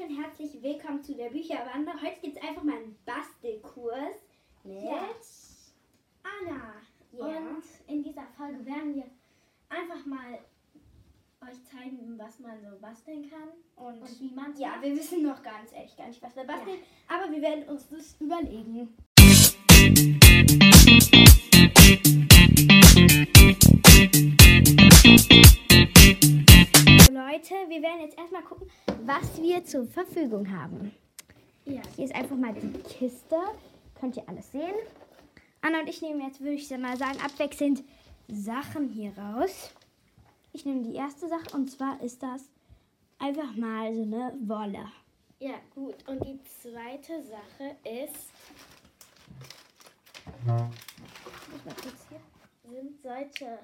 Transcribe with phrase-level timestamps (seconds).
[0.00, 1.92] Leute und herzlich willkommen zu der Bücherwander.
[2.00, 4.16] Heute gibt es einfach mal einen Bastelkurs
[4.64, 5.08] mit Ja.
[6.22, 6.74] Anna.
[7.12, 7.38] Ja.
[7.38, 9.04] Und in dieser Folge werden wir
[9.68, 10.38] einfach mal
[11.42, 15.42] euch zeigen, was man so basteln kann und, und wie man ja, wir wissen noch
[15.42, 16.78] ganz ehrlich gar nicht, was wir basteln,
[17.08, 18.96] aber wir werden uns das überlegen.
[27.90, 28.70] Werden jetzt erstmal gucken,
[29.04, 30.94] was wir zur Verfügung haben.
[31.64, 31.82] Ja.
[31.96, 33.36] Hier ist einfach mal die Kiste.
[33.98, 34.74] Könnt ihr alles sehen.
[35.60, 37.82] Anna und ich nehmen jetzt, würde ich mal sagen, abwechselnd
[38.28, 39.70] Sachen hier raus.
[40.52, 42.44] Ich nehme die erste Sache und zwar ist das
[43.18, 44.86] einfach mal so eine Wolle.
[45.40, 45.96] ja, gut.
[46.08, 48.30] Und die zweite Sache ist,
[52.08, 52.20] hier.
[52.64, 53.58] sind solche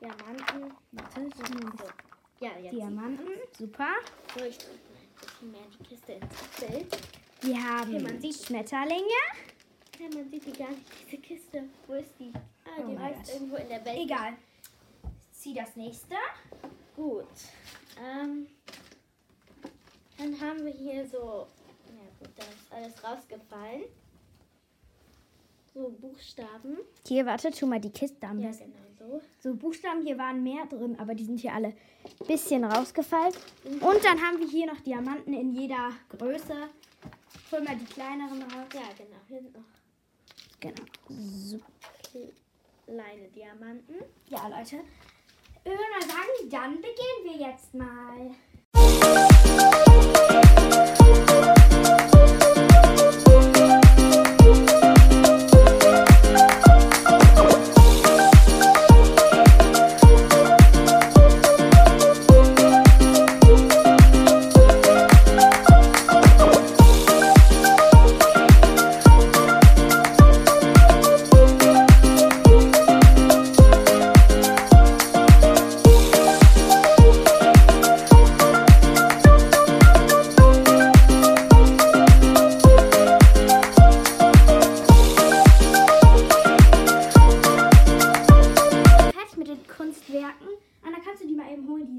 [0.00, 0.72] Diamanten.
[0.92, 1.41] Warte.
[2.42, 2.72] Ja, jetzt.
[2.72, 3.26] Diamanten.
[3.56, 3.88] Super.
[4.36, 4.58] So, ich
[5.42, 6.26] mehr die Kiste ins
[6.60, 6.86] Bild.
[7.42, 9.22] Wir haben Okay, man sieht- Schmetterlinge.
[10.00, 11.62] Ja, man sieht die gar nicht, diese Kiste.
[11.86, 12.32] Wo ist die?
[12.64, 13.98] Ah, Oh die mein reißt irgendwo in der Welt.
[13.98, 14.32] Egal.
[15.32, 16.14] Zieh das nächste.
[16.96, 17.26] Gut.
[18.00, 18.46] Ähm,
[20.18, 21.46] dann haben wir hier so,
[21.88, 23.82] ja gut, da ist alles rausgefallen.
[25.74, 26.78] So Buchstaben.
[27.06, 28.66] Hier, warte, tu mal die Kiste am Ja, genau
[29.02, 29.20] so.
[29.40, 33.34] So Buchstaben, hier waren mehr drin, aber die sind hier alle ein bisschen rausgefallen.
[33.64, 36.68] Und dann haben wir hier noch Diamanten in jeder Größe.
[37.50, 38.68] Hol mal die kleineren raus.
[38.72, 39.18] Ja, genau.
[39.28, 39.64] Hier sind noch
[40.60, 40.82] Genau.
[41.08, 41.58] So.
[42.86, 43.96] kleine Diamanten.
[44.28, 44.76] Ja, Leute.
[45.64, 48.30] Ich würde mal sagen, dann beginnen wir jetzt mal.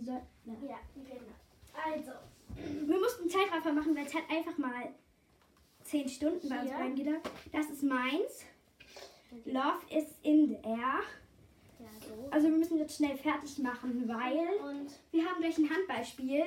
[0.00, 0.60] Die mal eben holen?
[0.64, 0.68] Die soll.
[0.68, 0.68] Ja.
[0.68, 1.92] Ja, genau.
[1.94, 2.12] Also,
[2.88, 4.88] Wir mussten Zeitraffer machen, weil es hat einfach mal
[5.84, 6.78] 10 Stunden bei uns Hier.
[6.78, 7.30] reingedacht.
[7.50, 8.44] Das ist meins.
[9.46, 11.00] Love is in the air.
[11.78, 12.28] ja, so.
[12.30, 16.42] Also wir müssen jetzt schnell fertig machen, weil Und wir haben gleich ein Handballspiel.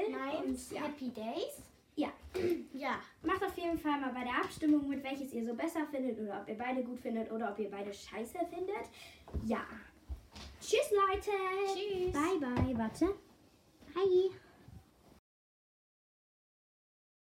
[0.46, 0.82] Und, ja.
[0.84, 1.62] Happy Days.
[1.96, 2.10] ja.
[2.74, 3.00] Ja.
[3.24, 6.42] Macht auf jeden Fall mal bei der Abstimmung mit, welches ihr so besser findet oder
[6.42, 8.86] ob ihr beide gut findet oder ob ihr beide scheiße findet.
[9.46, 9.66] Ja.
[10.62, 11.32] Tschüss Leute.
[11.74, 12.12] Tschüss.
[12.14, 12.78] Bye bye.
[12.78, 13.16] Warte.
[13.96, 14.45] Hi.